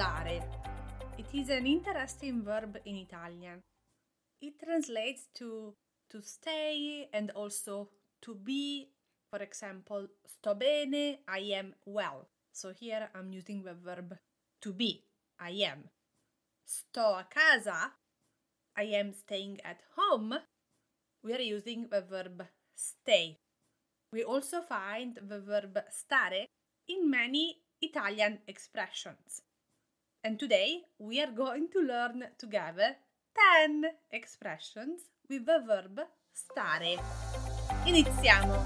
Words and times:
It 0.00 1.28
is 1.34 1.50
an 1.50 1.66
interesting 1.66 2.42
verb 2.42 2.78
in 2.86 2.96
Italian. 2.96 3.60
It 4.40 4.54
translates 4.58 5.28
to 5.34 5.74
to 6.08 6.22
stay 6.22 7.06
and 7.12 7.30
also 7.32 7.90
to 8.22 8.34
be. 8.34 8.88
For 9.28 9.42
example, 9.42 10.08
sto 10.24 10.54
bene, 10.54 11.18
I 11.28 11.52
am 11.52 11.74
well. 11.84 12.28
So 12.50 12.72
here 12.72 13.10
I'm 13.14 13.30
using 13.30 13.62
the 13.62 13.74
verb 13.74 14.16
to 14.62 14.72
be, 14.72 15.04
I 15.38 15.50
am. 15.68 15.90
Sto 16.64 17.20
a 17.20 17.26
casa, 17.28 17.92
I 18.74 18.84
am 18.96 19.12
staying 19.12 19.60
at 19.62 19.82
home. 19.96 20.32
We 21.22 21.34
are 21.34 21.44
using 21.44 21.88
the 21.90 22.00
verb 22.00 22.48
stay. 22.74 23.36
We 24.14 24.24
also 24.24 24.62
find 24.62 25.18
the 25.20 25.40
verb 25.40 25.78
stare 25.90 26.46
in 26.88 27.10
many 27.10 27.58
Italian 27.82 28.38
expressions. 28.48 29.42
And 30.22 30.38
today 30.38 30.82
we 30.98 31.18
are 31.22 31.30
going 31.30 31.68
to 31.72 31.80
learn 31.80 32.24
together 32.36 32.96
10 33.56 33.84
expressions 34.12 35.00
with 35.30 35.46
the 35.46 35.64
verb 35.66 35.98
stare. 36.30 37.00
Iniziamo! 37.86 38.62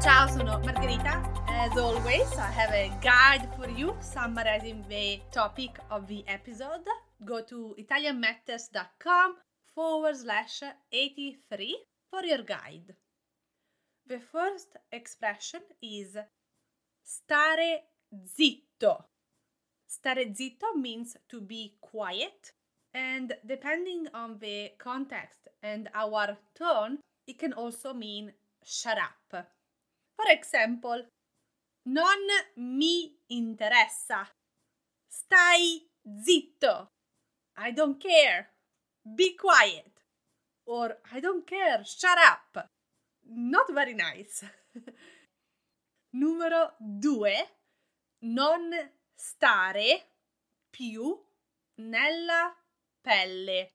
Ciao, 0.00 0.28
sono 0.28 0.60
Margherita. 0.60 1.20
As 1.48 1.76
always, 1.76 2.32
I 2.38 2.52
have 2.52 2.72
a 2.72 2.92
guide 3.00 3.48
for 3.56 3.68
you 3.68 3.96
summarizing 3.98 4.84
the 4.88 5.20
topic 5.32 5.80
of 5.90 6.06
the 6.06 6.22
episode. 6.28 6.86
Go 7.24 7.42
to 7.42 7.74
italianmatters.com 7.76 9.34
forward 9.74 10.16
slash 10.16 10.62
83 10.92 11.84
for 12.08 12.22
your 12.24 12.44
guide. 12.44 12.94
The 14.06 14.20
first 14.20 14.76
expression 14.92 15.62
is 15.82 16.16
stare 17.10 17.88
zitto. 18.24 19.08
Stare 19.84 20.32
zitto 20.32 20.76
means 20.76 21.16
to 21.26 21.40
be 21.40 21.76
quiet, 21.80 22.52
and 22.94 23.36
depending 23.44 24.06
on 24.14 24.38
the 24.38 24.72
context 24.78 25.48
and 25.62 25.88
our 25.94 26.36
tone, 26.54 26.98
it 27.26 27.38
can 27.38 27.52
also 27.52 27.92
mean 27.92 28.32
shut 28.62 28.98
up. 28.98 29.48
For 30.16 30.30
example, 30.30 31.04
non 31.86 32.26
mi 32.56 33.18
interessa. 33.32 34.28
Stai 35.08 35.88
zitto. 36.22 36.90
I 37.56 37.72
don't 37.72 37.98
care. 38.00 38.50
Be 39.02 39.34
quiet. 39.34 39.90
Or 40.66 40.96
I 41.12 41.18
don't 41.20 41.44
care. 41.46 41.82
Shut 41.84 42.18
up. 42.18 42.70
Not 43.26 43.72
very 43.72 43.94
nice. 43.94 44.44
Numero 46.10 46.74
due. 46.78 47.56
Non 48.20 48.70
stare 49.14 50.06
più 50.68 51.18
nella 51.76 52.54
pelle. 53.00 53.72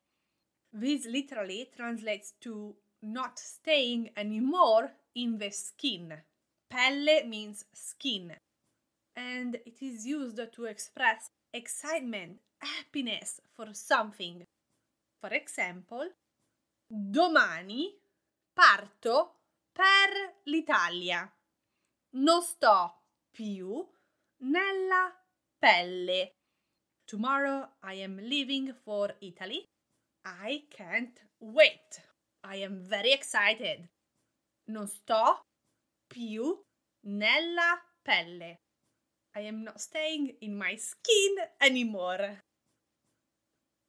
This 0.69 1.05
literally 1.05 1.69
translates 1.73 2.33
to 2.39 2.75
not 2.99 3.39
staying 3.39 4.11
anymore 4.15 4.93
in 5.13 5.37
the 5.37 5.49
skin. 5.51 6.23
Pelle 6.67 7.23
means 7.25 7.65
skin, 7.71 8.37
and 9.15 9.55
it 9.65 9.81
is 9.81 10.05
used 10.05 10.51
to 10.51 10.65
express 10.65 11.31
excitement, 11.51 12.41
happiness 12.57 13.39
for 13.55 13.73
something. 13.73 14.45
For 15.21 15.31
example, 15.33 16.13
domani 16.87 17.97
parto 18.53 19.35
per 19.71 20.35
l'Italia. 20.43 21.31
Non 22.15 22.41
sto 22.41 23.07
più 23.29 23.85
nella 24.43 25.13
pelle. 25.57 26.35
Tomorrow 27.03 27.75
I 27.83 28.01
am 28.03 28.15
leaving 28.15 28.73
for 28.73 29.13
Italy. 29.19 29.65
I 30.23 30.65
can't 30.69 31.27
wait. 31.39 32.01
I 32.45 32.63
am 32.63 32.79
very 32.87 33.11
excited. 33.11 33.89
Non 34.69 34.87
sto 34.87 35.41
più 36.07 36.57
nella 37.07 37.83
pelle. 38.01 38.61
I 39.35 39.47
am 39.47 39.63
not 39.63 39.77
staying 39.79 40.37
in 40.39 40.55
my 40.55 40.77
skin 40.77 41.35
anymore. 41.57 42.45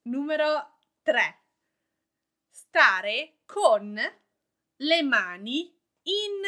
Numero 0.02 0.80
3. 1.04 1.44
Stare 2.50 3.38
con 3.46 3.94
le 4.78 5.02
mani 5.02 5.72
in 6.02 6.42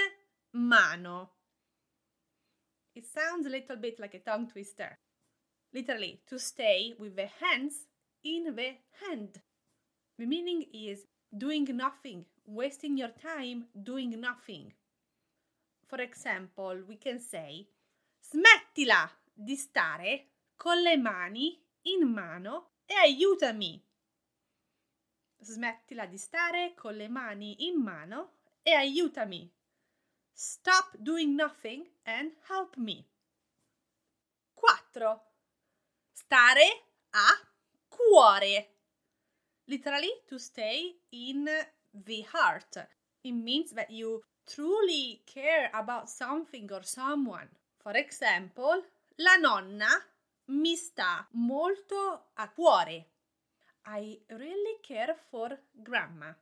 mano. 0.56 1.37
It 2.98 3.06
sounds 3.06 3.46
a 3.46 3.48
little 3.48 3.76
bit 3.76 4.00
like 4.00 4.14
a 4.14 4.18
tongue 4.18 4.48
twister. 4.48 4.98
Literally, 5.72 6.20
to 6.26 6.36
stay 6.36 6.94
with 6.98 7.14
the 7.14 7.28
hands 7.40 7.86
in 8.24 8.56
the 8.56 8.74
hand. 9.06 9.40
The 10.18 10.26
meaning 10.26 10.64
is 10.74 11.06
doing 11.30 11.68
nothing, 11.76 12.24
wasting 12.44 12.98
your 12.98 13.12
time 13.22 13.66
doing 13.80 14.20
nothing. 14.20 14.72
For 15.86 16.00
example, 16.00 16.82
we 16.88 16.96
can 16.96 17.20
say 17.20 17.68
smettila 18.20 19.08
di 19.32 19.54
stare 19.54 20.30
con 20.56 20.82
le 20.82 20.96
mani 20.96 21.56
in 21.82 22.08
mano 22.08 22.70
e 22.84 22.94
aiutami. 22.94 23.80
Smettila 25.40 26.06
di 26.06 26.18
stare 26.18 26.74
con 26.74 26.96
le 26.96 27.06
mani 27.06 27.68
in 27.68 27.80
mano 27.80 28.38
e 28.60 28.72
aiutami. 28.72 29.48
Stop 30.40 30.94
doing 31.02 31.34
nothing 31.34 31.86
and 32.06 32.30
help 32.46 32.76
me. 32.76 33.04
4. 34.92 35.20
Stare 36.14 36.70
a 37.12 37.26
cuore. 37.90 38.68
Literally, 39.66 40.12
to 40.28 40.38
stay 40.38 40.94
in 41.10 41.48
the 41.92 42.22
heart. 42.32 42.76
It 43.24 43.32
means 43.32 43.72
that 43.72 43.90
you 43.90 44.22
truly 44.46 45.22
care 45.26 45.70
about 45.74 46.08
something 46.08 46.70
or 46.70 46.84
someone. 46.84 47.48
For 47.82 47.96
example, 47.96 48.84
la 49.16 49.34
nonna 49.38 49.90
mi 50.50 50.76
sta 50.76 51.26
molto 51.32 52.28
a 52.34 52.48
cuore. 52.48 53.06
I 53.86 54.20
really 54.28 54.78
care 54.82 55.16
for 55.16 55.58
grandma. 55.72 56.32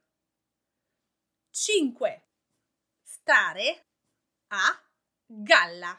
5. 1.51 2.21
Stare 3.03 3.86
a 4.51 5.45
galla. 5.45 5.99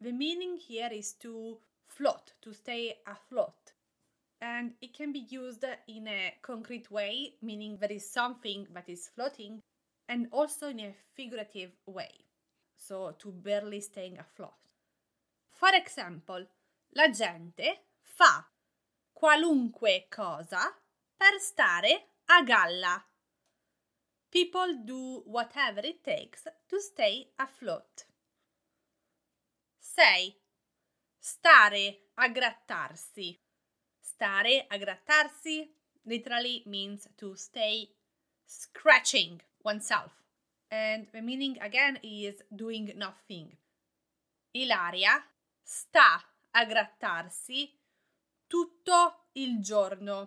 The 0.00 0.12
meaning 0.12 0.56
here 0.56 0.90
is 0.92 1.14
to 1.20 1.58
float, 1.86 2.32
to 2.42 2.52
stay 2.52 2.98
afloat. 3.06 3.72
And 4.40 4.74
it 4.80 4.94
can 4.94 5.12
be 5.12 5.26
used 5.28 5.64
in 5.88 6.06
a 6.06 6.34
concrete 6.42 6.90
way, 6.90 7.34
meaning 7.42 7.78
there 7.80 7.90
is 7.90 8.10
something 8.10 8.68
that 8.72 8.88
is 8.88 9.10
floating, 9.14 9.62
and 10.08 10.28
also 10.30 10.68
in 10.68 10.80
a 10.80 10.94
figurative 11.14 11.72
way, 11.86 12.12
so 12.76 13.14
to 13.18 13.32
barely 13.32 13.80
staying 13.80 14.18
afloat. 14.18 14.54
For 15.50 15.74
example, 15.74 16.46
la 16.94 17.10
gente 17.10 17.82
fa 18.04 18.46
qualunque 19.12 20.06
cosa 20.08 20.72
per 21.16 21.40
stare 21.40 22.10
a 22.26 22.42
galla. 22.44 23.04
People 24.30 24.82
do 24.84 25.22
whatever 25.24 25.80
it 25.80 26.04
takes 26.04 26.42
to 26.68 26.80
stay 26.80 27.28
afloat. 27.38 28.04
6. 29.78 30.34
Stare 31.18 31.96
a 32.14 32.28
grattarsi. 32.28 33.38
Stare 34.00 34.66
a 34.68 34.76
grattarsi 34.76 35.68
literally 36.04 36.62
means 36.66 37.08
to 37.16 37.34
stay 37.36 37.88
scratching 38.44 39.40
oneself. 39.62 40.12
And 40.70 41.06
the 41.12 41.22
meaning 41.22 41.56
again 41.60 41.98
is 42.02 42.42
doing 42.50 42.92
nothing. 42.96 43.56
Ilaria 44.52 45.24
sta 45.62 46.22
a 46.50 46.64
grattarsi 46.64 47.70
tutto 48.46 49.28
il 49.32 49.60
giorno. 49.60 50.26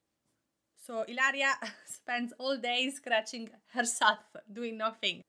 So 0.81 1.03
Ilaria 1.07 1.53
spends 1.85 2.33
all 2.39 2.57
day 2.57 2.89
scratching 2.89 3.49
herself, 3.67 4.17
doing 4.51 4.77
nothing. 4.77 5.21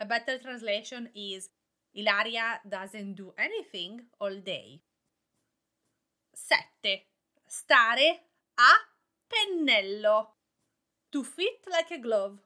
A 0.00 0.06
better 0.06 0.38
translation 0.38 1.10
is 1.14 1.50
Ilaria 1.94 2.60
doesn't 2.66 3.14
do 3.14 3.34
anything 3.36 4.00
all 4.18 4.34
day. 4.40 4.80
7. 6.34 6.64
Stare 7.46 8.20
a 8.58 8.72
pennello. 9.28 10.28
To 11.12 11.24
fit 11.24 11.66
like 11.70 11.90
a 11.90 11.98
glove. 11.98 12.38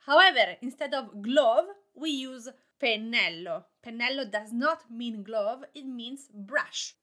However, 0.00 0.56
instead 0.60 0.92
of 0.92 1.22
glove, 1.22 1.66
we 1.94 2.10
use 2.10 2.48
pennello. 2.82 3.64
Pennello 3.82 4.30
does 4.30 4.52
not 4.52 4.90
mean 4.90 5.22
glove, 5.22 5.64
it 5.74 5.86
means 5.86 6.28
brush. 6.34 6.94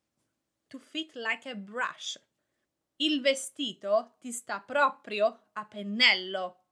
To 0.69 0.77
fit 0.77 1.15
like 1.15 1.45
a 1.47 1.55
brush. 1.55 2.17
Il 2.97 3.19
vestito 3.19 4.15
ti 4.19 4.31
sta 4.31 4.61
proprio 4.61 5.47
a 5.53 5.65
pennello. 5.65 6.63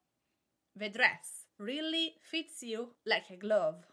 The 0.72 0.90
dress 0.90 1.48
really 1.58 2.18
fits 2.22 2.62
you 2.62 2.96
like 3.04 3.34
a 3.34 3.36
glove. 3.36 3.86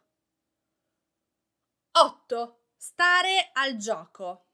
8. 1.90 2.56
Stare 2.76 3.50
al 3.54 3.76
gioco. 3.76 4.46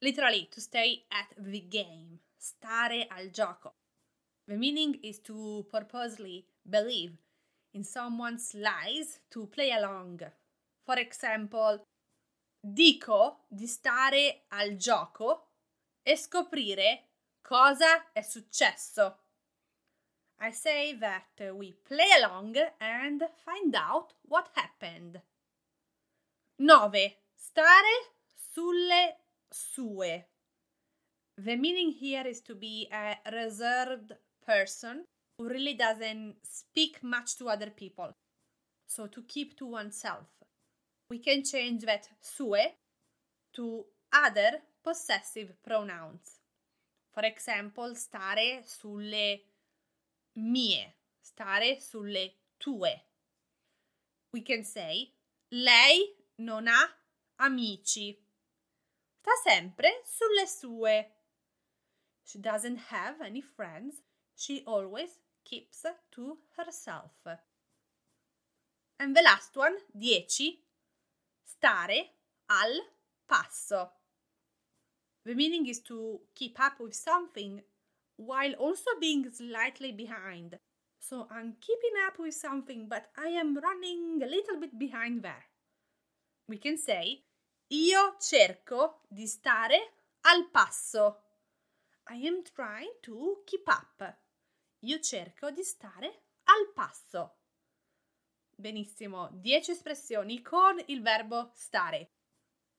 Literally, 0.00 0.46
to 0.50 0.60
stay 0.60 1.06
at 1.08 1.34
the 1.38 1.66
game. 1.68 2.20
Stare 2.36 3.06
al 3.08 3.30
gioco. 3.30 3.76
The 4.46 4.56
meaning 4.56 5.00
is 5.02 5.20
to 5.22 5.66
purposely 5.70 6.46
believe 6.62 7.16
in 7.72 7.82
someone's 7.82 8.52
lies 8.52 9.20
to 9.30 9.46
play 9.46 9.72
along. 9.72 10.20
For 10.84 10.98
example, 10.98 11.82
dico 12.60 13.46
di 13.48 13.66
stare 13.66 14.44
al 14.48 14.76
gioco 14.76 15.47
e 16.08 16.16
scoprire 16.16 17.08
cosa 17.42 18.12
è 18.12 18.22
successo. 18.22 19.18
I 20.40 20.50
say 20.52 20.96
that 20.96 21.52
we 21.52 21.74
play 21.82 22.10
along 22.22 22.56
and 22.78 23.28
find 23.44 23.74
out 23.74 24.14
what 24.22 24.48
happened. 24.54 25.20
9. 26.56 27.16
Stare 27.34 28.14
sulle 28.34 29.18
sue. 29.50 30.24
The 31.36 31.56
meaning 31.56 31.92
here 31.92 32.26
is 32.26 32.40
to 32.44 32.54
be 32.54 32.88
a 32.90 33.20
reserved 33.30 34.16
person 34.40 35.04
who 35.36 35.46
really 35.46 35.74
doesn't 35.74 36.36
speak 36.42 37.02
much 37.02 37.36
to 37.36 37.50
other 37.50 37.70
people. 37.70 38.12
So 38.86 39.08
to 39.08 39.22
keep 39.24 39.58
to 39.58 39.66
oneself. 39.66 40.26
We 41.10 41.18
can 41.18 41.44
change 41.44 41.84
that 41.84 42.08
sue 42.22 42.72
to 43.52 43.84
other 44.10 44.62
possessive 44.82 45.54
pronouns. 45.62 46.40
For 47.10 47.24
example, 47.24 47.94
stare 47.94 48.62
sulle 48.64 49.42
mie, 50.34 50.94
stare 51.20 51.80
sulle 51.80 52.34
tue. 52.58 53.04
We 54.30 54.42
can 54.42 54.64
say 54.64 55.12
lei 55.50 56.14
non 56.36 56.66
ha 56.68 56.88
amici. 57.36 58.16
Sta 59.20 59.32
sempre 59.44 60.02
sulle 60.04 60.46
sue. 60.46 61.12
She 62.22 62.38
doesn't 62.38 62.78
have 62.90 63.20
any 63.20 63.40
friends. 63.40 64.02
She 64.34 64.62
always 64.66 65.18
keeps 65.44 65.84
to 66.12 66.38
herself. 66.56 67.26
And 68.98 69.14
the 69.14 69.22
last 69.22 69.56
one, 69.56 69.76
10. 69.92 70.58
Stare 71.44 72.10
al 72.46 72.72
passo. 73.26 73.97
The 75.28 75.34
meaning 75.34 75.66
is 75.66 75.80
to 75.80 76.20
keep 76.34 76.58
up 76.58 76.80
with 76.80 76.94
something 76.94 77.60
while 78.16 78.54
also 78.54 78.92
being 78.98 79.28
slightly 79.28 79.92
behind. 79.92 80.58
So 80.98 81.28
I'm 81.30 81.56
keeping 81.60 81.92
up 82.06 82.18
with 82.18 82.32
something, 82.32 82.88
but 82.88 83.10
I 83.14 83.28
am 83.36 83.54
running 83.58 84.22
a 84.22 84.26
little 84.26 84.58
bit 84.58 84.78
behind 84.78 85.22
there. 85.22 85.44
We 86.48 86.56
can 86.56 86.78
say, 86.78 87.24
Io 87.70 88.16
cerco 88.18 89.00
di 89.06 89.26
stare 89.26 89.92
al 90.22 90.48
passo. 90.50 91.18
I 92.08 92.26
am 92.26 92.42
trying 92.42 92.94
to 93.02 93.42
keep 93.44 93.68
up. 93.68 94.16
Io 94.80 94.98
cerco 94.98 95.50
di 95.50 95.62
stare 95.62 96.22
al 96.44 96.72
passo. 96.74 97.34
Benissimo, 98.56 99.28
10 99.34 99.72
espressioni 99.72 100.40
con 100.40 100.82
il 100.86 101.02
verbo 101.02 101.50
stare. 101.52 102.12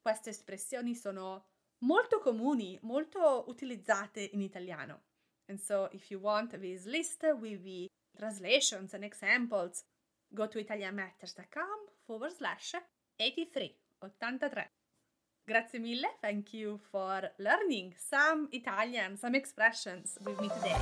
Queste 0.01 0.31
espressioni 0.31 0.96
sono 0.96 1.46
molto 1.79 2.19
comuni, 2.19 2.77
molto 2.81 3.45
utilizzate 3.47 4.21
in 4.33 4.41
italiano. 4.41 5.03
And 5.47 5.59
so 5.59 5.89
if 5.91 6.09
you 6.11 6.19
want 6.19 6.57
this 6.59 6.85
list 6.85 7.23
with 7.39 7.63
the 7.63 7.87
translations 8.17 8.93
and 8.93 9.03
examples, 9.03 9.83
go 10.33 10.47
to 10.47 10.59
italianmatters.com 10.59 11.89
forward 12.05 12.31
slash 12.31 12.75
83, 13.17 13.75
83. 14.01 14.69
Grazie 15.45 15.79
mille. 15.79 16.07
Thank 16.21 16.53
you 16.53 16.79
for 16.91 17.31
learning 17.39 17.95
some 17.97 18.47
Italian, 18.51 19.17
some 19.17 19.33
expressions 19.33 20.17
with 20.21 20.39
me 20.39 20.49
today. 20.49 20.77